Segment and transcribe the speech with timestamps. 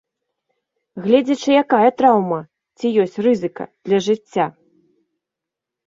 [1.03, 2.41] Гледзячы, якая траўма,
[2.79, 4.45] ці ёсць рызыка для жыцця.